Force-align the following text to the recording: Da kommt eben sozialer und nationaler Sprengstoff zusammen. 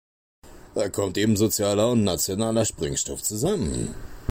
Da 0.73 0.89
kommt 0.89 1.15
eben 1.19 1.37
sozialer 1.37 1.91
und 1.91 2.03
nationaler 2.03 2.65
Sprengstoff 2.65 3.21
zusammen. 3.21 3.93